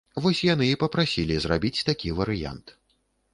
Вось 0.25 0.39
яны 0.53 0.65
і 0.75 0.79
папрасілі 0.83 1.37
зрабіць 1.43 1.85
такі 1.91 2.15
варыянт. 2.21 2.75